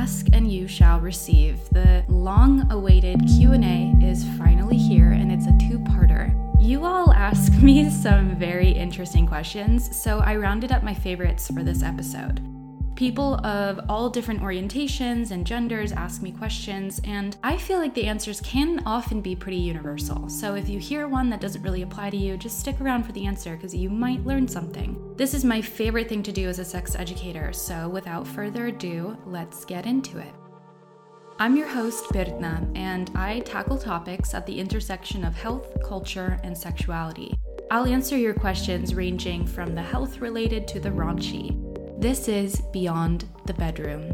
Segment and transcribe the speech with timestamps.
[0.00, 1.58] Ask and you shall receive.
[1.72, 6.32] The long-awaited Q&A is finally here and it's a two-parter.
[6.58, 11.62] You all ask me some very interesting questions, so I rounded up my favorites for
[11.62, 12.49] this episode.
[13.00, 18.04] People of all different orientations and genders ask me questions, and I feel like the
[18.04, 20.28] answers can often be pretty universal.
[20.28, 23.12] So if you hear one that doesn't really apply to you, just stick around for
[23.12, 25.14] the answer because you might learn something.
[25.16, 29.16] This is my favorite thing to do as a sex educator, so without further ado,
[29.24, 30.34] let's get into it.
[31.38, 36.54] I'm your host, Birna, and I tackle topics at the intersection of health, culture, and
[36.54, 37.34] sexuality.
[37.70, 41.69] I'll answer your questions ranging from the health related to the raunchy.
[42.00, 44.10] This is Beyond the Bedroom.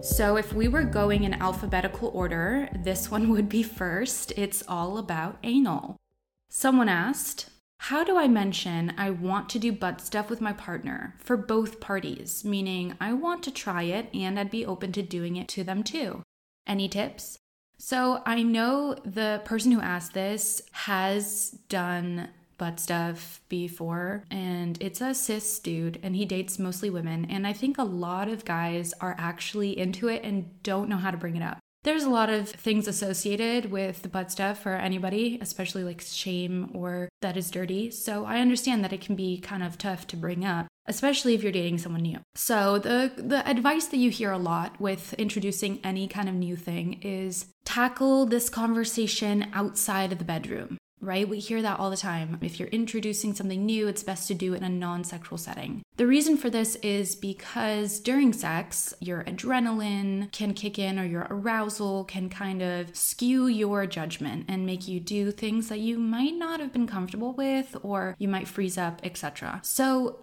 [0.00, 4.32] So, if we were going in alphabetical order, this one would be first.
[4.34, 5.98] It's all about anal.
[6.48, 11.14] Someone asked, How do I mention I want to do butt stuff with my partner
[11.18, 12.42] for both parties?
[12.42, 15.82] Meaning, I want to try it and I'd be open to doing it to them
[15.82, 16.22] too.
[16.66, 17.36] Any tips?
[17.76, 25.00] So, I know the person who asked this has done butt stuff before, and it's
[25.00, 27.26] a cis dude, and he dates mostly women.
[27.28, 31.10] And I think a lot of guys are actually into it and don't know how
[31.10, 31.58] to bring it up.
[31.84, 36.70] There's a lot of things associated with the butt stuff for anybody, especially like shame
[36.74, 37.90] or that is dirty.
[37.90, 41.42] So I understand that it can be kind of tough to bring up, especially if
[41.42, 42.20] you're dating someone new.
[42.36, 46.54] So the the advice that you hear a lot with introducing any kind of new
[46.54, 51.28] thing is tackle this conversation outside of the bedroom right?
[51.28, 52.38] We hear that all the time.
[52.40, 55.82] If you're introducing something new, it's best to do it in a non sexual setting.
[55.96, 61.26] The reason for this is because during sex, your adrenaline can kick in or your
[61.28, 66.34] arousal can kind of skew your judgment and make you do things that you might
[66.34, 69.60] not have been comfortable with or you might freeze up, etc.
[69.64, 70.20] So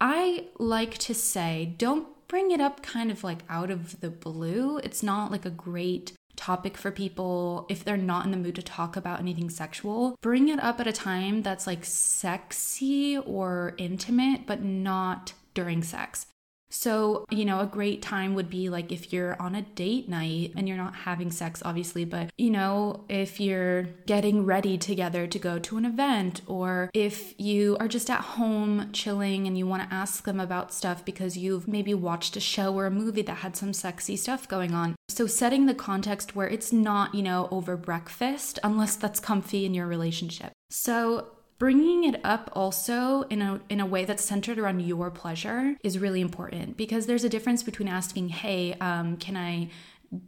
[0.00, 4.78] I like to say, don't bring it up kind of like out of the blue.
[4.78, 8.62] It's not like a great topic for people if they're not in the mood to
[8.62, 10.16] talk about anything sexual.
[10.22, 16.26] Bring it up at a time that's like sexy or intimate, but not during sex.
[16.70, 20.52] So, you know, a great time would be like if you're on a date night
[20.56, 25.38] and you're not having sex, obviously, but, you know, if you're getting ready together to
[25.38, 29.88] go to an event, or if you are just at home chilling and you want
[29.88, 33.38] to ask them about stuff because you've maybe watched a show or a movie that
[33.38, 34.94] had some sexy stuff going on.
[35.08, 39.74] So, setting the context where it's not, you know, over breakfast, unless that's comfy in
[39.74, 40.52] your relationship.
[40.70, 45.76] So, bringing it up also in a in a way that's centered around your pleasure
[45.82, 49.68] is really important because there's a difference between asking hey um, can i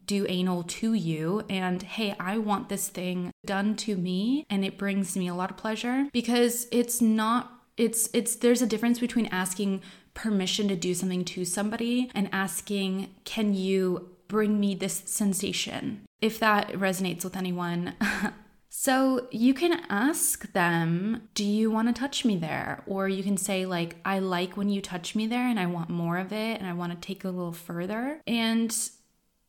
[0.06, 1.42] do anal to you?
[1.48, 5.50] and hey i want this thing done to me and it brings me a lot
[5.50, 9.80] of pleasure because it's not it's it's there's a difference between asking
[10.12, 16.02] permission to do something to somebody and asking can you bring me this sensation?
[16.22, 17.94] If that resonates with anyone
[18.72, 22.84] So you can ask them, Do you want to touch me there?
[22.86, 25.90] Or you can say, like, I like when you touch me there and I want
[25.90, 28.22] more of it and I want to take it a little further.
[28.28, 28.72] And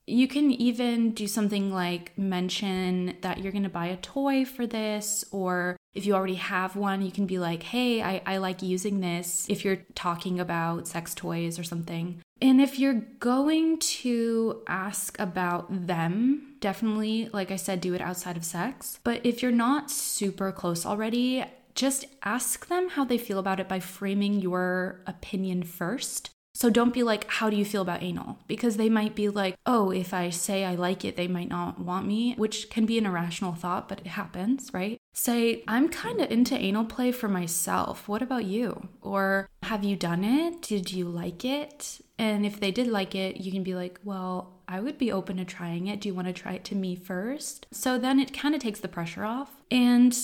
[0.07, 4.65] you can even do something like mention that you're going to buy a toy for
[4.65, 8.61] this, or if you already have one, you can be like, hey, I, I like
[8.61, 12.21] using this if you're talking about sex toys or something.
[12.41, 18.37] And if you're going to ask about them, definitely, like I said, do it outside
[18.37, 18.99] of sex.
[19.03, 21.45] But if you're not super close already,
[21.75, 26.31] just ask them how they feel about it by framing your opinion first.
[26.53, 28.37] So don't be like, how do you feel about anal?
[28.47, 31.79] Because they might be like, oh, if I say I like it, they might not
[31.79, 34.97] want me, which can be an irrational thought, but it happens, right?
[35.13, 38.07] Say, I'm kind of into anal play for myself.
[38.07, 38.89] What about you?
[39.01, 40.61] Or have you done it?
[40.61, 42.01] Did you like it?
[42.17, 45.37] And if they did like it, you can be like, well, I would be open
[45.37, 45.99] to trying it.
[45.99, 47.67] Do you want to try it to me first?
[47.71, 49.49] So then it kind of takes the pressure off.
[49.69, 50.15] And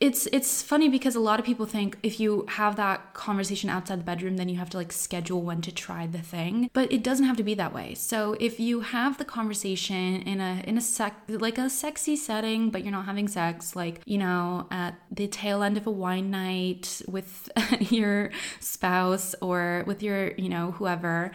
[0.00, 4.00] it's it's funny because a lot of people think if you have that conversation outside
[4.00, 7.02] the bedroom then you have to like schedule when to try the thing but it
[7.02, 7.94] doesn't have to be that way.
[7.94, 12.70] So if you have the conversation in a in a sec like a sexy setting
[12.70, 16.30] but you're not having sex like you know at the tail end of a wine
[16.30, 17.48] night with
[17.92, 21.30] your spouse or with your you know whoever.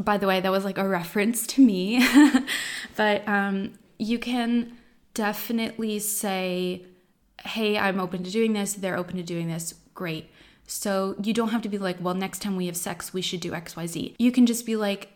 [0.00, 2.06] By the way that was like a reference to me.
[2.96, 4.78] But um you can
[5.12, 6.84] definitely say
[7.44, 10.30] hey, I'm open to doing this, they're open to doing this, great.
[10.66, 13.40] So you don't have to be like, well, next time we have sex, we should
[13.40, 14.14] do XYZ.
[14.18, 15.12] You can just be like,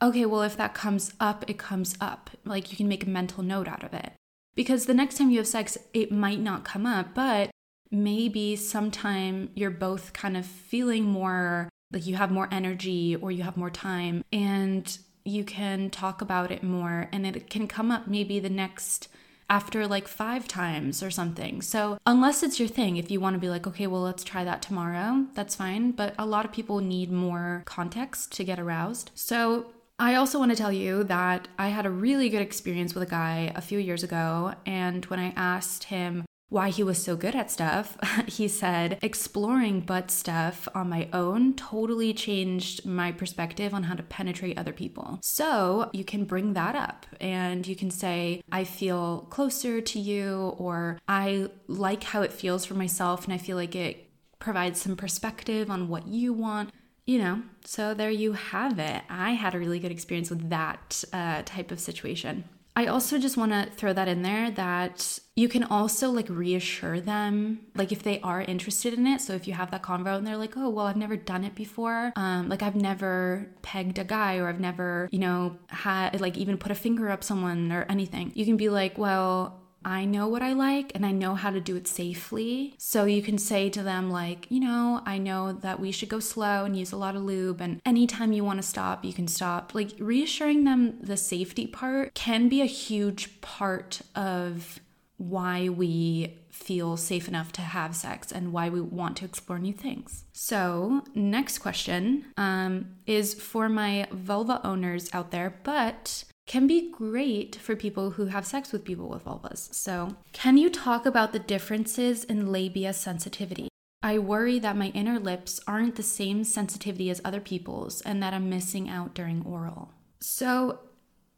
[0.00, 2.30] okay, well, if that comes up, it comes up.
[2.44, 4.12] Like you can make a mental note out of it.
[4.54, 7.50] Because the next time you have sex, it might not come up, but
[7.90, 13.42] maybe sometime you're both kind of feeling more like you have more energy or you
[13.42, 18.08] have more time and you can talk about it more and it can come up
[18.08, 19.08] maybe the next
[19.48, 21.62] after like five times or something.
[21.62, 24.44] So, unless it's your thing, if you want to be like, okay, well, let's try
[24.44, 25.92] that tomorrow, that's fine.
[25.92, 29.10] But a lot of people need more context to get aroused.
[29.14, 29.66] So,
[29.98, 33.10] I also want to tell you that I had a really good experience with a
[33.10, 34.54] guy a few years ago.
[34.66, 37.96] And when I asked him why he was so good at stuff,
[38.26, 44.02] he said, exploring butt stuff on my own totally changed my perspective on how to
[44.02, 45.18] penetrate other people.
[45.22, 50.54] So you can bring that up and you can say, I feel closer to you,
[50.58, 54.08] or I like how it feels for myself, and I feel like it
[54.38, 56.70] provides some perspective on what you want
[57.06, 59.02] you know, so there you have it.
[59.10, 62.44] I had a really good experience with that uh, type of situation.
[62.76, 67.00] I also just want to throw that in there that you can also like reassure
[67.00, 69.20] them, like if they are interested in it.
[69.20, 71.54] So if you have that convo and they're like, oh, well, I've never done it
[71.54, 72.12] before.
[72.16, 76.58] Um, like I've never pegged a guy or I've never, you know, had like even
[76.58, 78.32] put a finger up someone or anything.
[78.34, 81.60] You can be like, well, I know what I like and I know how to
[81.60, 82.74] do it safely.
[82.78, 86.20] So you can say to them, like, you know, I know that we should go
[86.20, 87.60] slow and use a lot of lube.
[87.60, 89.74] And anytime you want to stop, you can stop.
[89.74, 94.80] Like, reassuring them the safety part can be a huge part of
[95.16, 99.72] why we feel safe enough to have sex and why we want to explore new
[99.72, 100.24] things.
[100.32, 107.56] So, next question um, is for my vulva owners out there, but can be great
[107.56, 109.72] for people who have sex with people with vulvas.
[109.74, 113.68] So, can you talk about the differences in labia sensitivity?
[114.02, 118.34] I worry that my inner lips aren't the same sensitivity as other people's and that
[118.34, 119.92] I'm missing out during oral.
[120.20, 120.80] So,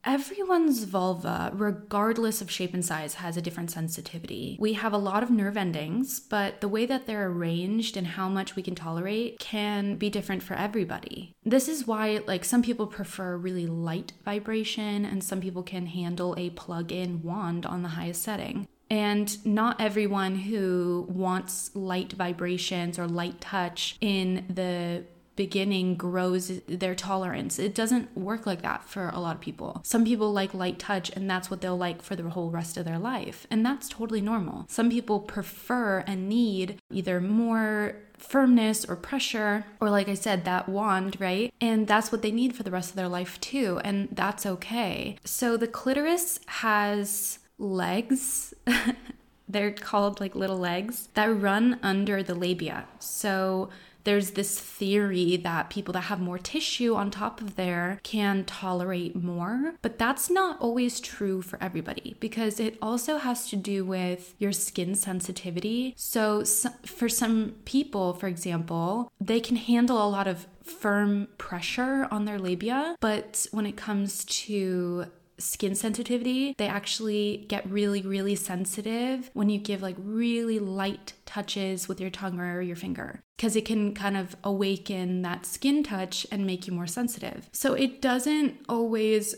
[0.07, 4.57] Everyone's vulva, regardless of shape and size, has a different sensitivity.
[4.61, 8.29] We have a lot of nerve endings, but the way that they're arranged and how
[8.29, 11.35] much we can tolerate can be different for everybody.
[11.45, 16.37] This is why, like, some people prefer really light vibration, and some people can handle
[16.39, 18.69] a plug in wand on the highest setting.
[18.89, 25.03] And not everyone who wants light vibrations or light touch in the
[25.37, 27.59] beginning grows their tolerance.
[27.59, 29.81] It doesn't work like that for a lot of people.
[29.85, 32.85] Some people like light touch and that's what they'll like for the whole rest of
[32.85, 33.47] their life.
[33.51, 34.67] And that's totally normal.
[34.69, 40.69] Some people prefer and need either more firmness or pressure, or like I said, that
[40.69, 41.53] wand, right?
[41.61, 43.81] And that's what they need for the rest of their life too.
[43.85, 45.17] And that's okay.
[45.25, 48.55] So the clitoris has legs.
[49.49, 52.87] They're called like little legs that run under the labia.
[52.99, 53.69] So
[54.07, 59.17] there's this theory that people that have more tissue on top of there can tolerate
[59.17, 64.35] more, but that's not always true for everybody because it also has to do with
[64.39, 65.93] your skin sensitivity.
[65.97, 66.45] So,
[66.85, 72.39] for some people, for example, they can handle a lot of firm pressure on their
[72.39, 75.07] labia, but when it comes to
[75.39, 81.89] skin sensitivity, they actually get really, really sensitive when you give like really light touches
[81.89, 86.27] with your tongue or your finger because it can kind of awaken that skin touch
[86.31, 87.49] and make you more sensitive.
[87.53, 89.35] So it doesn't always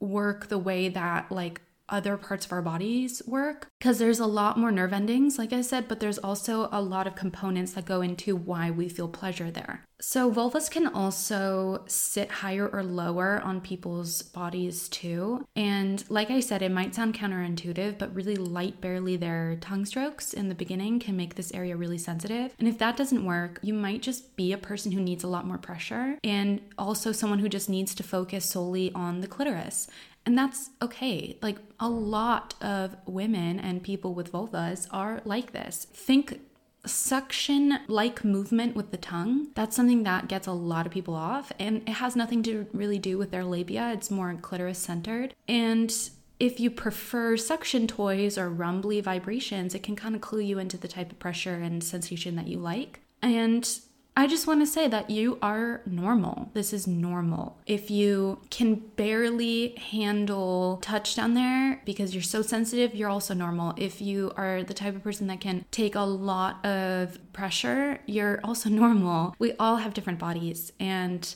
[0.00, 4.58] work the way that like other parts of our bodies work because there's a lot
[4.58, 8.00] more nerve endings, like I said, but there's also a lot of components that go
[8.00, 9.84] into why we feel pleasure there.
[10.04, 15.46] So, vulvas can also sit higher or lower on people's bodies too.
[15.54, 20.32] And like I said, it might sound counterintuitive, but really light, barely there tongue strokes
[20.32, 22.52] in the beginning can make this area really sensitive.
[22.58, 25.46] And if that doesn't work, you might just be a person who needs a lot
[25.46, 29.86] more pressure and also someone who just needs to focus solely on the clitoris.
[30.24, 31.36] And that's okay.
[31.42, 35.86] Like a lot of women and people with vulvas are like this.
[35.92, 36.40] Think
[36.84, 39.48] suction like movement with the tongue.
[39.54, 41.52] That's something that gets a lot of people off.
[41.58, 45.34] And it has nothing to really do with their labia, it's more clitoris centered.
[45.48, 45.92] And
[46.40, 50.76] if you prefer suction toys or rumbly vibrations, it can kind of clue you into
[50.76, 53.00] the type of pressure and sensation that you like.
[53.20, 53.68] And
[54.14, 56.50] I just want to say that you are normal.
[56.52, 57.58] This is normal.
[57.66, 63.72] If you can barely handle touch down there because you're so sensitive, you're also normal.
[63.78, 68.40] If you are the type of person that can take a lot of pressure, you're
[68.44, 69.34] also normal.
[69.38, 71.34] We all have different bodies and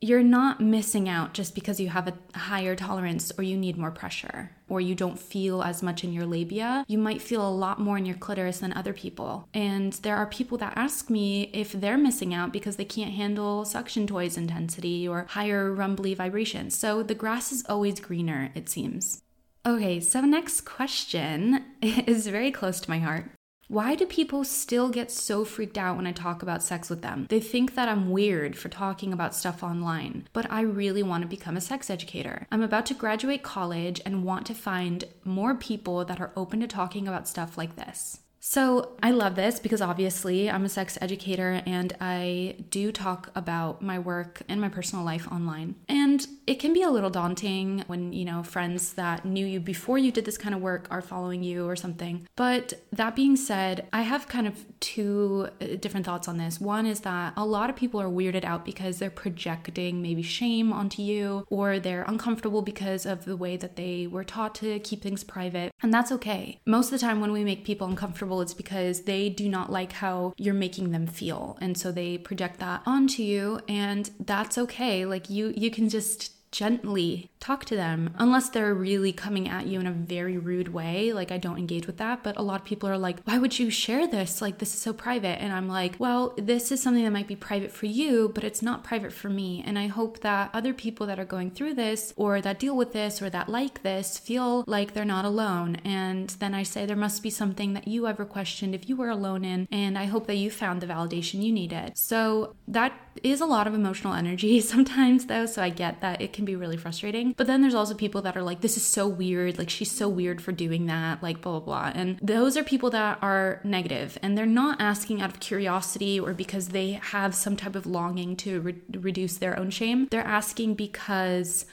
[0.00, 3.90] you're not missing out just because you have a higher tolerance or you need more
[3.90, 6.84] pressure or you don't feel as much in your labia.
[6.86, 9.48] You might feel a lot more in your clitoris than other people.
[9.54, 13.64] And there are people that ask me if they're missing out because they can't handle
[13.64, 16.76] suction toys intensity or higher rumbly vibrations.
[16.76, 19.22] So the grass is always greener, it seems.
[19.64, 23.30] Okay, so next question is very close to my heart.
[23.68, 27.26] Why do people still get so freaked out when I talk about sex with them?
[27.28, 31.28] They think that I'm weird for talking about stuff online, but I really want to
[31.28, 32.46] become a sex educator.
[32.52, 36.68] I'm about to graduate college and want to find more people that are open to
[36.68, 38.20] talking about stuff like this.
[38.48, 43.82] So, I love this because obviously I'm a sex educator and I do talk about
[43.82, 45.74] my work and my personal life online.
[45.88, 49.98] And it can be a little daunting when, you know, friends that knew you before
[49.98, 52.28] you did this kind of work are following you or something.
[52.36, 56.60] But that being said, I have kind of two uh, different thoughts on this.
[56.60, 60.72] One is that a lot of people are weirded out because they're projecting maybe shame
[60.72, 65.02] onto you or they're uncomfortable because of the way that they were taught to keep
[65.02, 65.72] things private.
[65.82, 66.60] And that's okay.
[66.64, 69.92] Most of the time, when we make people uncomfortable, it's because they do not like
[69.92, 71.58] how you're making them feel.
[71.60, 75.04] And so they project that onto you and that's okay.
[75.04, 79.78] Like you you can just gently talk to them unless they're really coming at you
[79.78, 82.66] in a very rude way like i don't engage with that but a lot of
[82.66, 84.42] people are like why would you share this?
[84.42, 85.40] Like this is so private.
[85.40, 88.62] And i'm like well this is something that might be private for you but it's
[88.62, 89.62] not private for me.
[89.66, 92.92] And i hope that other people that are going through this or that deal with
[92.92, 95.76] this or that like this feel like they're not alone.
[95.84, 99.10] And then i say there must be something that you ever questioned if you were
[99.10, 101.96] alone in and i hope that you found the validation you needed.
[101.96, 106.32] So that is a lot of emotional energy sometimes though so i get that it
[106.32, 107.34] can be really frustrating.
[107.36, 109.58] But then there's also people that are like, this is so weird.
[109.58, 111.92] Like, she's so weird for doing that, like, blah, blah, blah.
[111.94, 116.32] And those are people that are negative and they're not asking out of curiosity or
[116.32, 120.08] because they have some type of longing to re- reduce their own shame.
[120.10, 121.66] They're asking because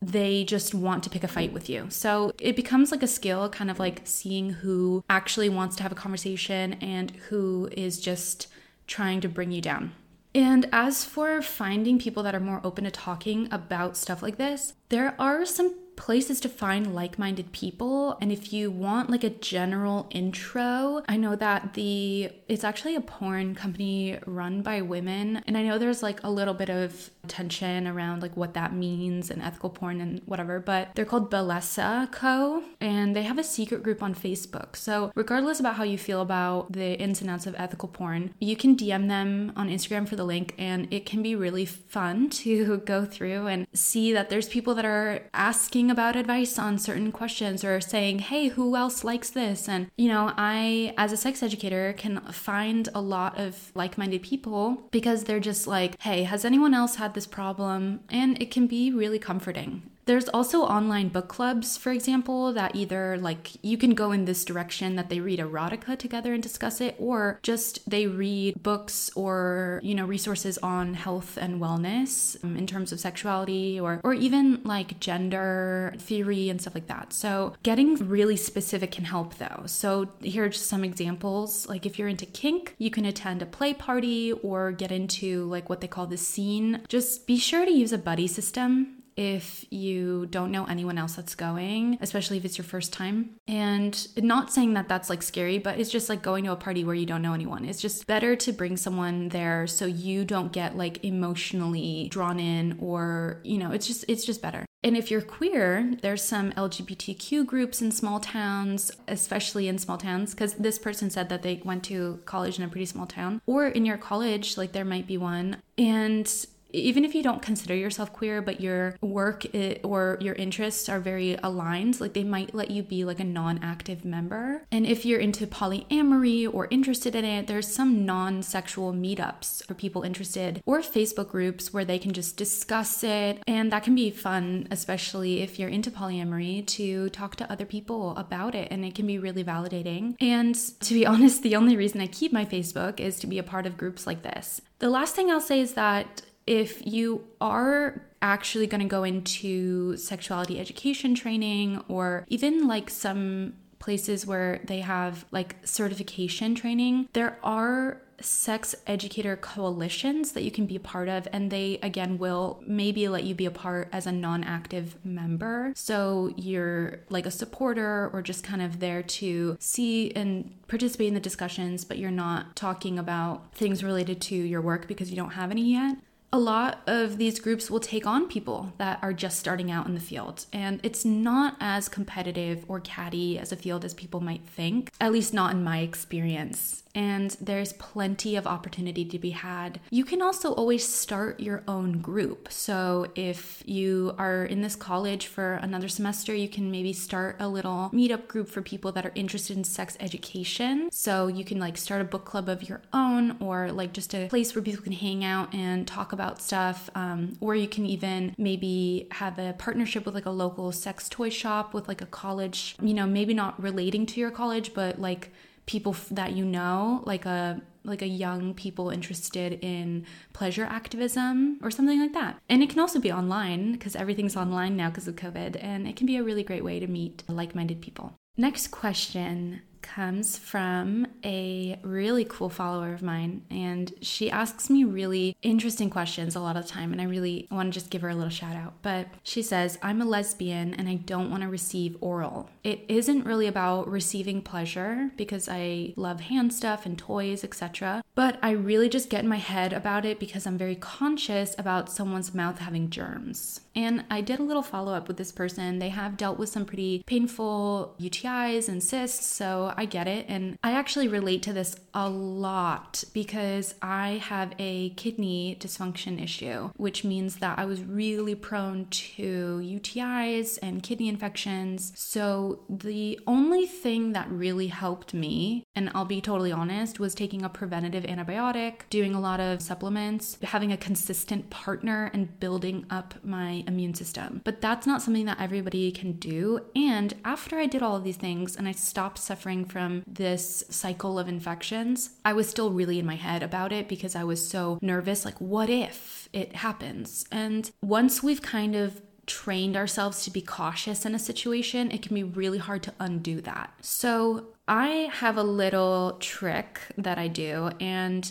[0.00, 1.86] they just want to pick a fight with you.
[1.90, 5.92] So it becomes like a skill, kind of like seeing who actually wants to have
[5.92, 8.46] a conversation and who is just
[8.86, 9.92] trying to bring you down.
[10.38, 14.72] And as for finding people that are more open to talking about stuff like this,
[14.88, 18.16] there are some places to find like-minded people.
[18.22, 23.00] And if you want like a general intro i know that the it's actually a
[23.00, 25.42] porn company run by women.
[25.46, 29.30] And i know there's like a little bit of tension around like what that means
[29.30, 32.62] and ethical porn and whatever but they're called Bellesa Co.
[32.80, 34.76] And they have a secret group on Facebook.
[34.76, 38.56] So regardless about how you feel about the ins and outs of ethical porn you
[38.56, 42.78] can DM them on Instagram for the link and it can be really fun to
[42.92, 47.10] go through and see that there's people that are asking asking about advice on certain
[47.10, 49.68] questions or saying, hey, who else likes this?
[49.68, 54.22] And, you know, I, as a sex educator, can find a lot of like minded
[54.22, 58.00] people because they're just like, hey, has anyone else had this problem?
[58.10, 59.82] And it can be really comforting.
[60.08, 64.42] There's also online book clubs, for example, that either like you can go in this
[64.42, 69.80] direction that they read erotica together and discuss it, or just they read books or,
[69.82, 74.62] you know, resources on health and wellness um, in terms of sexuality or, or even
[74.64, 77.12] like gender theory and stuff like that.
[77.12, 79.64] So getting really specific can help though.
[79.66, 81.68] So here are just some examples.
[81.68, 85.68] Like if you're into kink, you can attend a play party or get into like
[85.68, 86.80] what they call the scene.
[86.88, 91.34] Just be sure to use a buddy system if you don't know anyone else that's
[91.34, 93.30] going, especially if it's your first time.
[93.48, 96.84] And not saying that that's like scary, but it's just like going to a party
[96.84, 97.64] where you don't know anyone.
[97.64, 102.78] It's just better to bring someone there so you don't get like emotionally drawn in
[102.80, 104.64] or, you know, it's just it's just better.
[104.84, 110.30] And if you're queer, there's some LGBTQ groups in small towns, especially in small towns,
[110.32, 113.66] because this person said that they went to college in a pretty small town, or
[113.66, 115.56] in your college, like there might be one.
[115.76, 116.32] And
[116.70, 119.46] even if you don't consider yourself queer but your work
[119.82, 124.04] or your interests are very aligned like they might let you be like a non-active
[124.04, 124.62] member.
[124.70, 130.02] And if you're into polyamory or interested in it there's some non-sexual meetups for people
[130.02, 133.42] interested or facebook groups where they can just discuss it.
[133.46, 138.16] And that can be fun especially if you're into polyamory to talk to other people
[138.16, 140.16] about it and it can be really validating.
[140.20, 143.42] And to be honest the only reason i keep my facebook is to be a
[143.42, 144.60] part of groups like this.
[144.78, 149.96] The last thing I'll say is that if you are actually going to go into
[149.98, 157.38] sexuality education training or even like some places where they have like certification training, there
[157.44, 162.60] are sex educator coalitions that you can be a part of and they again will
[162.66, 165.72] maybe let you be a part as a non-active member.
[165.76, 171.14] So you're like a supporter or just kind of there to see and participate in
[171.14, 175.30] the discussions but you're not talking about things related to your work because you don't
[175.30, 175.98] have any yet
[176.32, 179.94] a lot of these groups will take on people that are just starting out in
[179.94, 180.44] the field.
[180.52, 185.12] And it's not as competitive or catty as a field as people might think, at
[185.12, 186.82] least not in my experience.
[186.98, 189.78] And there's plenty of opportunity to be had.
[189.88, 192.48] You can also always start your own group.
[192.50, 197.46] So if you are in this college for another semester, you can maybe start a
[197.46, 200.88] little meetup group for people that are interested in sex education.
[200.90, 204.26] So you can like start a book club of your own or like just a
[204.26, 206.90] place where people can hang out and talk about stuff.
[206.96, 211.28] Um, or you can even maybe have a partnership with like a local sex toy
[211.28, 215.30] shop with like a college, you know, maybe not relating to your college, but like
[215.68, 221.70] people that you know, like a like a young people interested in pleasure activism or
[221.70, 222.38] something like that.
[222.48, 225.94] And it can also be online because everything's online now because of COVID, and it
[225.94, 228.14] can be a really great way to meet like-minded people.
[228.36, 235.36] Next question comes from a really cool follower of mine, and she asks me really
[235.42, 238.08] interesting questions a lot of the time, and I really want to just give her
[238.08, 238.74] a little shout out.
[238.82, 242.50] But she says, I'm a lesbian and I don't want to receive oral.
[242.64, 248.02] It isn't really about receiving pleasure because I love hand stuff and toys, etc.
[248.14, 251.90] But I really just get in my head about it because I'm very conscious about
[251.90, 253.60] someone's mouth having germs.
[253.74, 255.78] And I did a little follow up with this person.
[255.78, 260.26] They have dealt with some pretty painful UTIs and cysts, so I get it.
[260.28, 266.70] And I actually relate to this a lot because I have a kidney dysfunction issue,
[266.76, 271.92] which means that I was really prone to UTIs and kidney infections.
[271.96, 277.42] So the only thing that really helped me, and I'll be totally honest, was taking
[277.42, 283.14] a preventative antibiotic, doing a lot of supplements, having a consistent partner, and building up
[283.22, 284.40] my immune system.
[284.44, 286.60] But that's not something that everybody can do.
[286.74, 291.18] And after I did all of these things and I stopped suffering from this cycle
[291.18, 294.78] of infections, I was still really in my head about it because I was so
[294.80, 297.24] nervous like, what if it happens?
[297.30, 302.14] And once we've kind of trained ourselves to be cautious in a situation, it can
[302.14, 303.72] be really hard to undo that.
[303.80, 308.30] So, I have a little trick that I do, and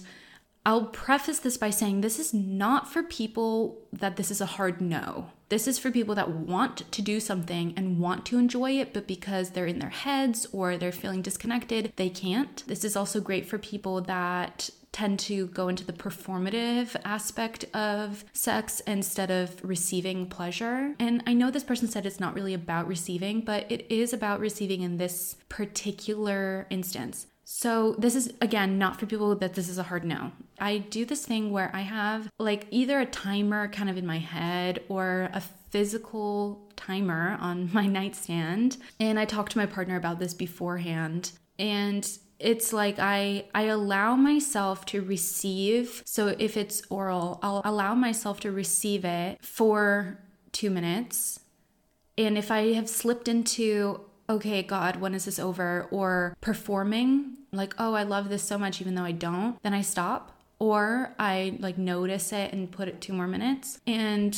[0.66, 4.82] I'll preface this by saying this is not for people that this is a hard
[4.82, 5.32] no.
[5.50, 9.08] This is for people that want to do something and want to enjoy it, but
[9.08, 12.64] because they're in their heads or they're feeling disconnected, they can't.
[12.68, 18.26] This is also great for people that tend to go into the performative aspect of
[18.34, 20.96] sex instead of receiving pleasure.
[21.00, 24.40] And I know this person said it's not really about receiving, but it is about
[24.40, 27.28] receiving in this particular instance.
[27.50, 30.34] So, this is again not for people that this is a hard no.
[30.60, 34.18] I do this thing where I have like either a timer kind of in my
[34.18, 38.76] head or a physical timer on my nightstand.
[39.00, 41.32] And I talk to my partner about this beforehand.
[41.58, 42.06] And
[42.38, 46.04] it's like I I allow myself to receive.
[46.06, 50.20] So if it's oral, I'll allow myself to receive it for
[50.52, 51.40] 2 minutes.
[52.18, 55.88] And if I have slipped into okay, God, when is this over?
[55.92, 59.82] Or performing, like, oh, I love this so much, even though I don't, then I
[59.82, 60.34] stop.
[60.60, 63.80] Or I like notice it and put it two more minutes.
[63.86, 64.36] And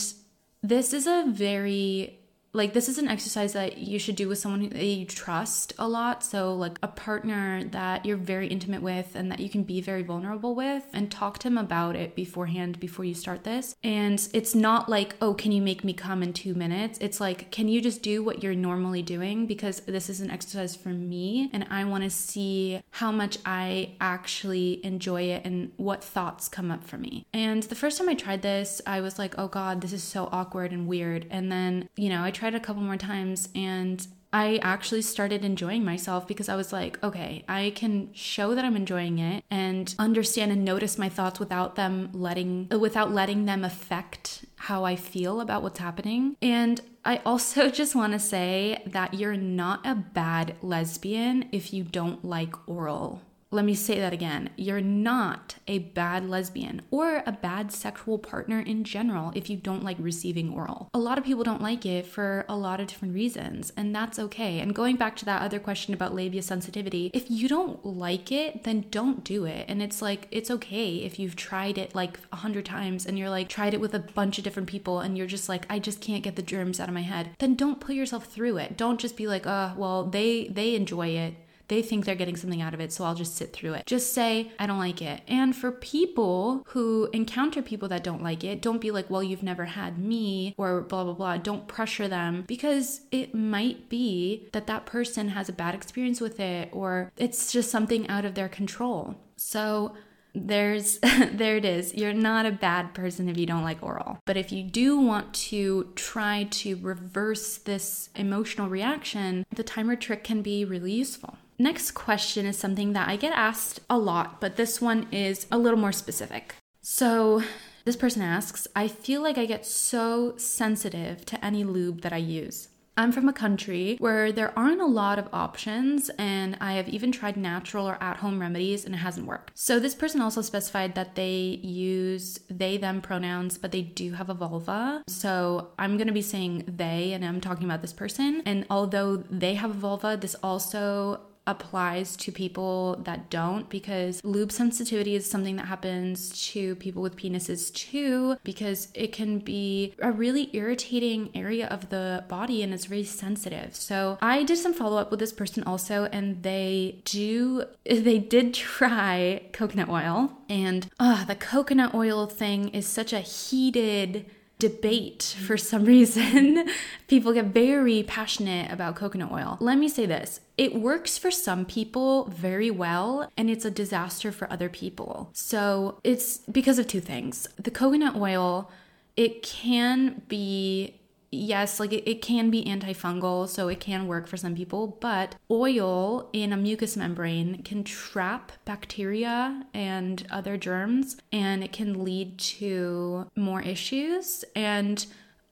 [0.62, 2.19] this is a very
[2.52, 5.88] like this is an exercise that you should do with someone that you trust a
[5.88, 6.24] lot.
[6.24, 10.02] So like a partner that you're very intimate with and that you can be very
[10.02, 13.76] vulnerable with and talk to them about it beforehand before you start this.
[13.84, 16.98] And it's not like oh can you make me come in 2 minutes?
[17.00, 19.46] It's like can you just do what you're normally doing?
[19.46, 23.96] Because this is an exercise for me and I want to see how much I
[24.02, 27.28] actually enjoy it and what thoughts come up for me.
[27.32, 30.30] And the first time I tried this I was like oh god this is so
[30.32, 31.28] awkward and weird.
[31.30, 35.84] And then you know I tried a couple more times and I actually started enjoying
[35.84, 40.52] myself because I was like, okay, I can show that I'm enjoying it and understand
[40.52, 45.64] and notice my thoughts without them letting without letting them affect how I feel about
[45.64, 46.38] what's happening.
[46.42, 51.84] And I also just want to say that you're not a bad lesbian if you
[51.84, 53.22] don't like oral
[53.52, 54.52] let me say that again.
[54.58, 59.84] You're not a bad lesbian or a bad sexual partner in general if you don't
[59.84, 60.90] like receiving oral.
[60.94, 64.20] A lot of people don't like it for a lot of different reasons, and that's
[64.20, 64.60] okay.
[64.60, 68.66] And going back to that other question about labia sensitivity, if you don't like it,
[68.66, 69.66] then don't do it.
[69.68, 73.32] And it's like, it's okay if you've tried it like a hundred times and you're
[73.32, 76.02] like, tried it with a bunch of different people and you're just like, I just
[76.02, 77.32] can't get the germs out of my head.
[77.40, 78.78] Then don't put yourself through it.
[78.78, 81.34] Don't just be like, oh, well, they, they enjoy it
[81.70, 83.86] they think they're getting something out of it, so I'll just sit through it.
[83.86, 85.22] Just say, I don't like it.
[85.28, 89.44] And for people who encounter people that don't like it, don't be like, well, you've
[89.44, 91.38] never had me or blah, blah, blah.
[91.38, 96.40] Don't pressure them because it might be that that person has a bad experience with
[96.40, 99.16] it or it's just something out of their control.
[99.38, 99.96] So,
[100.36, 101.00] there's
[101.32, 104.52] there it is you're not a bad person if you don't like oral but if
[104.52, 110.64] you do want to try to reverse this emotional reaction the timer trick can be
[110.64, 115.08] really useful Next question is something that I get asked a lot, but this one
[115.12, 116.56] is a little more specific.
[116.82, 117.44] So,
[117.84, 122.18] this person asks, I feel like I get so sensitive to any lube that I
[122.18, 122.70] use.
[122.96, 127.12] I'm from a country where there aren't a lot of options, and I have even
[127.12, 129.52] tried natural or at home remedies and it hasn't worked.
[129.56, 134.30] So, this person also specified that they use they, them pronouns, but they do have
[134.30, 135.04] a vulva.
[135.08, 138.44] So, I'm to be saying they, and I'm talking about this person.
[138.46, 141.20] And although they have a vulva, this also
[141.50, 147.16] applies to people that don't because lube sensitivity is something that happens to people with
[147.16, 152.86] penises too because it can be a really irritating area of the body and it's
[152.86, 153.76] very sensitive.
[153.76, 158.54] So I did some follow up with this person also and they do they did
[158.54, 164.26] try coconut oil and uh the coconut oil thing is such a heated
[164.60, 166.70] debate for some reason.
[167.08, 169.58] people get very passionate about coconut oil.
[169.60, 174.32] Let me say this it works for some people very well, and it's a disaster
[174.32, 175.30] for other people.
[175.34, 177.48] So it's because of two things.
[177.58, 178.70] The coconut oil,
[179.16, 180.99] it can be
[181.32, 185.36] yes, like it, it, can be antifungal, so it can work for some people, but
[185.50, 192.38] oil in a mucous membrane can trap bacteria and other germs, and it can lead
[192.38, 194.44] to more issues.
[194.56, 195.06] And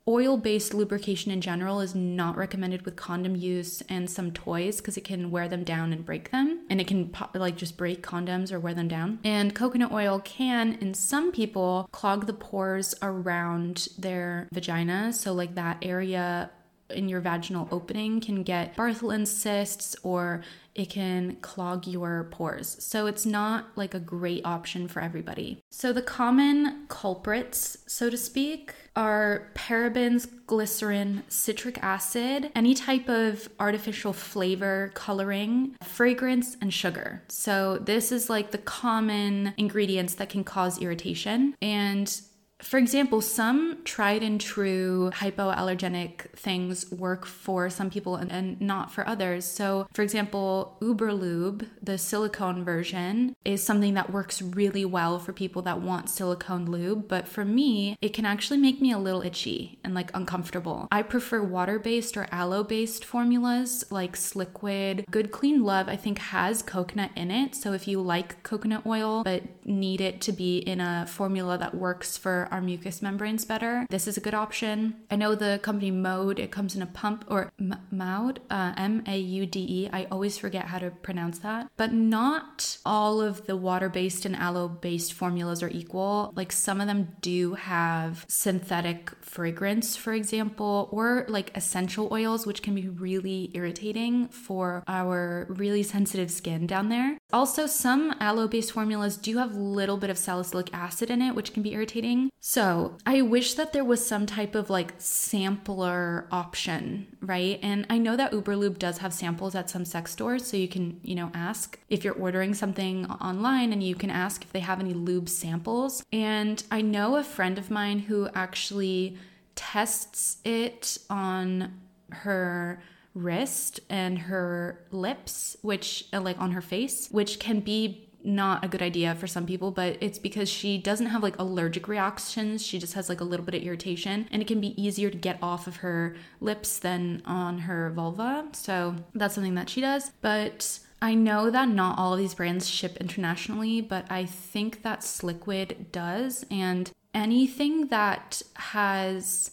[0.08, 4.96] Oil based lubrication in general is not recommended with condom use and some toys because
[4.96, 6.62] it can wear them down and break them.
[6.70, 9.20] And it can like just break condoms or wear them down.
[9.26, 15.12] And coconut oil can, in some people, clog the pores around their vagina.
[15.12, 16.52] So, like that area
[16.90, 20.44] in your vaginal opening can get Bartholin's cysts or
[20.76, 22.78] it can clog your pores.
[22.80, 25.60] So it's not like a great option for everybody.
[25.72, 33.50] So the common culprits, so to speak, are parabens, glycerin, citric acid, any type of
[33.60, 37.24] artificial flavor, coloring, fragrance, and sugar.
[37.28, 41.56] So this is like the common ingredients that can cause irritation.
[41.62, 42.22] And
[42.62, 48.92] for example, some tried and true hypoallergenic things work for some people and, and, not
[48.92, 49.46] for others.
[49.46, 55.62] So, for example, Uberlube, the silicone version, is something that works really well for people
[55.64, 57.08] that want silicone lube.
[57.08, 60.88] But for me, it can actually make me a little itchy and like uncomfortable.
[60.92, 65.06] I prefer water based or aloe based formulas like Sliquid.
[65.12, 67.54] Good Clean Love, I think, has coconut in it.
[67.54, 71.76] So, if you like coconut oil but need it to be in a formula that
[71.76, 74.96] works for our mucous membranes better, this is a good option.
[75.10, 79.04] I know the company Mode, it comes in a pump or M- Maude, uh, M
[79.08, 79.90] A U D E.
[79.92, 81.70] I always forget how to pronounce that.
[81.78, 86.34] But not all of the water based and aloe based formulas are equal.
[86.36, 92.62] Like some of them do have synthetic fragrance, for example, or like essential oils, which
[92.62, 97.18] can be really irritating for our really sensitive skin down there.
[97.34, 101.36] Also, some aloe based formulas do have a little bit of salicylic acid in it,
[101.36, 102.30] which can be irritating.
[102.40, 107.60] So I wish that there was some type of like sampler option, right?
[107.62, 111.00] And I know that Uberlube does have samples at some sex stores, so you can,
[111.04, 114.80] you know, ask if you're ordering something online and you can ask if they have
[114.80, 116.04] any lube samples.
[116.14, 119.18] And I know a friend of mine who actually
[119.56, 121.74] tests it on
[122.12, 122.82] her
[123.14, 128.68] wrist and her lips, which uh, like on her face, which can be not a
[128.68, 132.66] good idea for some people, but it's because she doesn't have like allergic reactions.
[132.66, 135.18] She just has like a little bit of irritation, and it can be easier to
[135.18, 138.50] get off of her lips than on her vulva.
[138.52, 140.12] So that's something that she does.
[140.22, 145.02] But I know that not all of these brands ship internationally, but I think that
[145.02, 146.46] Sliquid does.
[146.52, 149.52] And anything that has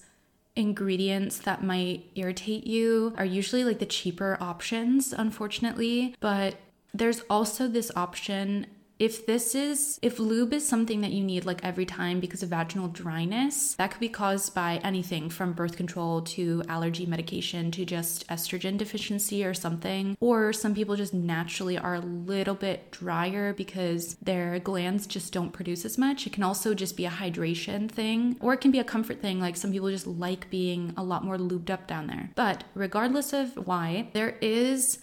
[0.57, 6.15] ingredients that might irritate you are usually like the cheaper options, unfortunately.
[6.21, 6.57] But
[6.95, 8.67] there's also this option
[8.99, 12.49] if this is if lube is something that you need like every time because of
[12.51, 17.85] vaginal dryness that could be caused by anything from birth control to allergy medication to
[17.85, 20.17] just estrogen deficiency or something.
[20.21, 25.53] Or some people just naturally are a little bit drier because their glands just don't
[25.53, 26.27] produce as much.
[26.27, 29.41] It can also just be a hydration thing or it can be a comfort thing
[29.41, 32.31] like some people just like being a lot more lubed up down there.
[32.37, 34.99] But regardless of why there is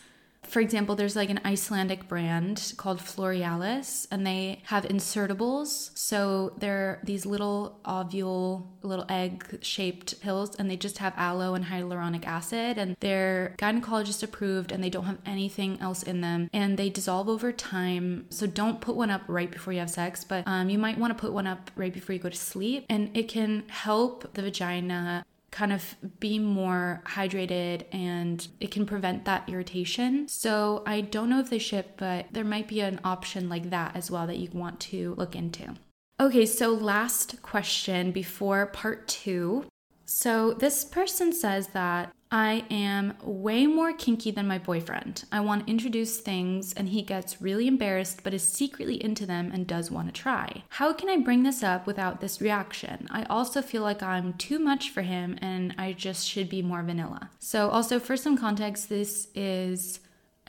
[0.52, 5.98] for example, there's like an Icelandic brand called Florealis, and they have insertables.
[5.98, 11.64] So they're these little ovule, little egg shaped pills, and they just have aloe and
[11.64, 16.76] hyaluronic acid, and they're gynecologist approved, and they don't have anything else in them, and
[16.76, 18.26] they dissolve over time.
[18.30, 21.18] So don't put one up right before you have sex, but um, you might want
[21.18, 24.42] to put one up right before you go to sleep, and it can help the
[24.42, 30.28] vagina kind of be more hydrated and it can prevent that irritation.
[30.28, 33.96] So I don't know if they ship, but there might be an option like that
[33.96, 35.76] as well that you want to look into.
[36.20, 39.66] Okay, so last question before part two.
[40.06, 45.26] So this person says that I am way more kinky than my boyfriend.
[45.32, 49.52] I want to introduce things and he gets really embarrassed but is secretly into them
[49.54, 50.64] and does want to try.
[50.70, 53.08] How can I bring this up without this reaction?
[53.12, 56.84] I also feel like I'm too much for him and I just should be more
[56.84, 57.30] vanilla.
[57.40, 60.00] So, also for some context, this is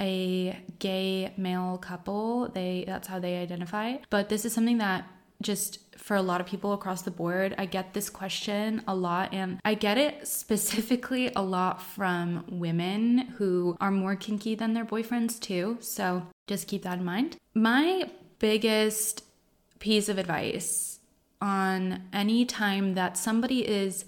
[0.00, 2.48] a gay male couple.
[2.48, 3.96] They that's how they identify.
[4.08, 5.04] But this is something that
[5.40, 7.55] just for a lot of people across the board.
[7.59, 13.18] I get this question a lot, and I get it specifically a lot from women
[13.37, 15.78] who are more kinky than their boyfriends, too.
[15.81, 17.37] So just keep that in mind.
[17.55, 19.24] My biggest
[19.78, 21.00] piece of advice
[21.40, 24.05] on any time that somebody is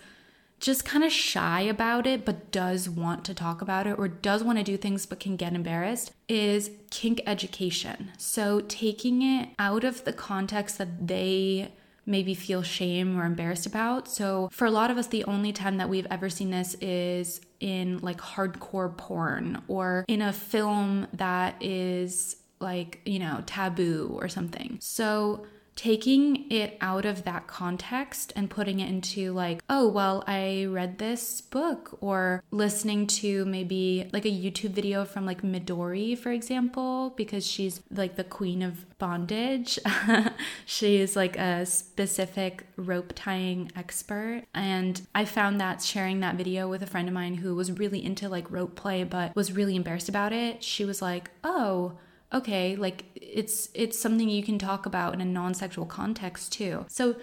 [0.64, 4.42] just kind of shy about it, but does want to talk about it or does
[4.42, 8.10] want to do things but can get embarrassed is kink education.
[8.16, 11.70] So taking it out of the context that they
[12.06, 14.08] maybe feel shame or embarrassed about.
[14.08, 17.42] So for a lot of us, the only time that we've ever seen this is
[17.60, 24.28] in like hardcore porn or in a film that is like, you know, taboo or
[24.28, 24.78] something.
[24.80, 25.44] So
[25.76, 30.98] taking it out of that context and putting it into like, oh, well, I read
[30.98, 37.12] this book, or listening to maybe like a YouTube video from like Midori, for example,
[37.16, 39.78] because she's like the queen of bondage.
[40.66, 44.44] she is like a specific rope tying expert.
[44.54, 48.04] And I found that sharing that video with a friend of mine who was really
[48.04, 51.98] into like rope play, but was really embarrassed about it, she was like, oh,
[52.32, 56.86] okay, like it's it's something you can talk about in a non-sexual context too.
[56.88, 57.16] So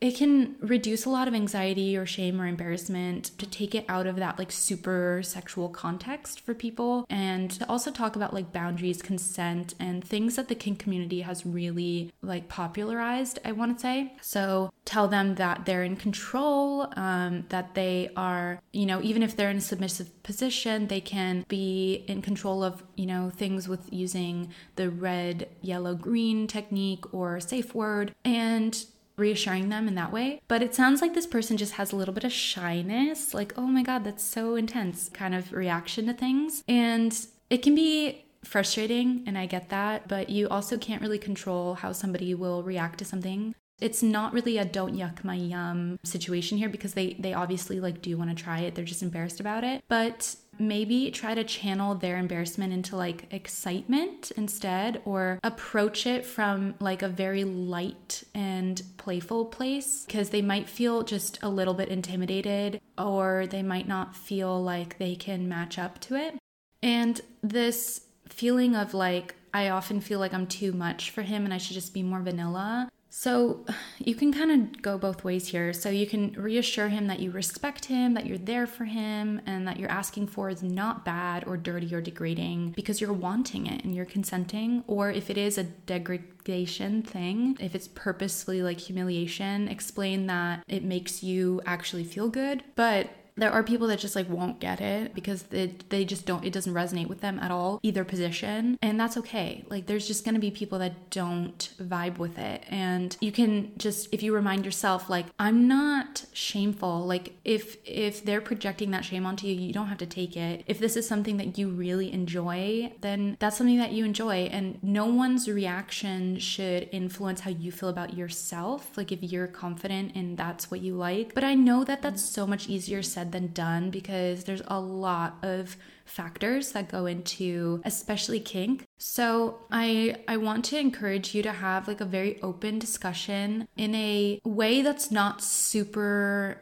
[0.00, 4.06] it can reduce a lot of anxiety or shame or embarrassment to take it out
[4.06, 9.02] of that like super sexual context for people and to also talk about like boundaries
[9.02, 14.12] consent and things that the kink community has really like popularized i want to say.
[14.20, 19.36] So tell them that they're in control um, that they are you know even if
[19.36, 23.92] they're in a submissive position they can be in control of you know things with
[23.92, 28.14] using the red yellow green technique or safe word.
[28.24, 28.84] And
[29.18, 30.40] reassuring them in that way.
[30.48, 33.66] But it sounds like this person just has a little bit of shyness, like, oh
[33.66, 36.62] my God, that's so intense kind of reaction to things.
[36.68, 37.18] And
[37.50, 41.92] it can be frustrating, and I get that, but you also can't really control how
[41.92, 43.54] somebody will react to something.
[43.80, 48.02] It's not really a don't yuck my yum situation here because they they obviously like
[48.02, 48.74] do want to try it.
[48.74, 49.84] They're just embarrassed about it.
[49.88, 56.74] But maybe try to channel their embarrassment into like excitement instead or approach it from
[56.80, 61.88] like a very light and playful place because they might feel just a little bit
[61.88, 66.36] intimidated or they might not feel like they can match up to it.
[66.82, 71.54] And this feeling of like I often feel like I'm too much for him and
[71.54, 72.90] I should just be more vanilla.
[73.10, 73.64] So
[73.98, 75.72] you can kind of go both ways here.
[75.72, 79.66] So you can reassure him that you respect him, that you're there for him, and
[79.66, 83.84] that you're asking for is not bad or dirty or degrading because you're wanting it
[83.84, 84.84] and you're consenting.
[84.86, 90.84] Or if it is a degradation thing, if it's purposefully like humiliation, explain that it
[90.84, 92.62] makes you actually feel good.
[92.76, 96.44] But there are people that just like won't get it because they, they just don't
[96.44, 99.64] it doesn't resonate with them at all either position and that's okay.
[99.68, 102.64] Like there's just to be people that don't vibe with it.
[102.68, 108.24] And you can just if you remind yourself like i'm not shameful like if if
[108.24, 110.64] they're projecting that shame onto you you don't have to take it.
[110.66, 114.48] If this is something that you really enjoy then that's something that you enjoy.
[114.50, 120.12] And no one's reaction should influence how you feel about yourself like if you're confident
[120.14, 121.34] and that's what you like.
[121.34, 124.80] But i know that that's so much easier said said than done because there's a
[124.80, 128.84] lot of factors that go into especially kink.
[128.98, 133.94] So I I want to encourage you to have like a very open discussion in
[133.94, 136.60] a way that's not super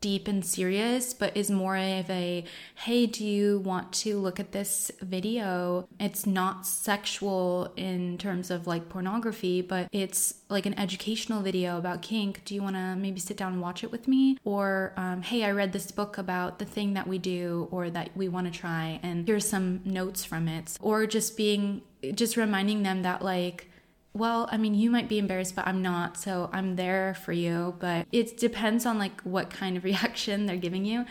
[0.00, 2.44] deep and serious, but is more of a
[2.76, 5.88] hey, do you want to look at this video?
[5.98, 12.02] It's not sexual in terms of like pornography, but it's like an educational video about
[12.02, 12.42] kink.
[12.44, 14.38] Do you want to maybe sit down and watch it with me?
[14.44, 18.10] Or, um, hey, I read this book about the thing that we do or that
[18.16, 20.76] we want to try, and here's some notes from it.
[20.80, 21.82] Or just being,
[22.14, 23.70] just reminding them that, like,
[24.16, 26.16] well, I mean, you might be embarrassed, but I'm not.
[26.16, 27.76] So I'm there for you.
[27.78, 31.04] But it depends on like what kind of reaction they're giving you.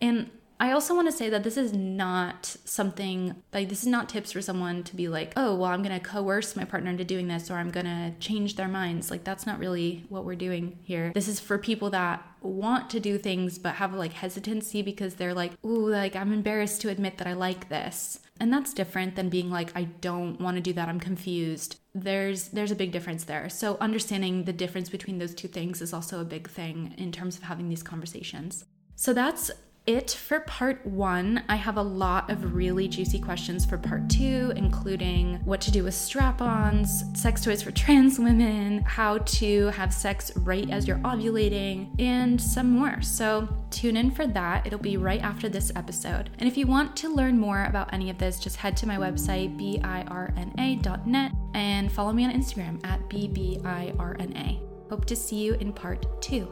[0.00, 4.10] And I also want to say that this is not something like this is not
[4.10, 7.02] tips for someone to be like, oh, well, I'm going to coerce my partner into
[7.02, 9.10] doing this or I'm going to change their minds.
[9.10, 11.12] Like, that's not really what we're doing here.
[11.14, 15.32] This is for people that want to do things but have like hesitancy because they're
[15.32, 18.20] like, ooh, like I'm embarrassed to admit that I like this.
[18.38, 21.79] And that's different than being like, I don't want to do that, I'm confused.
[21.94, 23.48] There's there's a big difference there.
[23.48, 27.36] So understanding the difference between those two things is also a big thing in terms
[27.36, 28.64] of having these conversations.
[28.94, 29.50] So that's
[29.86, 31.42] it for part one.
[31.48, 35.84] I have a lot of really juicy questions for part two, including what to do
[35.84, 40.98] with strap ons, sex toys for trans women, how to have sex right as you're
[40.98, 43.00] ovulating, and some more.
[43.02, 44.66] So tune in for that.
[44.66, 46.30] It'll be right after this episode.
[46.38, 48.96] And if you want to learn more about any of this, just head to my
[48.96, 54.60] website, birna.net, and follow me on Instagram at bbirna.
[54.88, 56.48] Hope to see you in part two.